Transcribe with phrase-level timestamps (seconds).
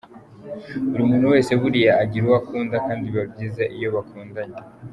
[0.89, 4.59] Buri muntu wese buriya agira uwo akunda kandi biba byiza iyo bakundanye.